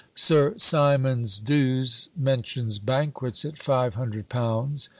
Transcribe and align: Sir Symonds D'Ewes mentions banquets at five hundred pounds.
Sir 0.15 0.55
Symonds 0.57 1.39
D'Ewes 1.39 2.09
mentions 2.17 2.79
banquets 2.79 3.45
at 3.45 3.59
five 3.59 3.93
hundred 3.93 4.29
pounds. 4.29 4.89